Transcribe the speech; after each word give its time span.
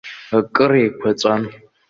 Акыр 0.37 0.71
еиқәаҵәан. 0.79 1.43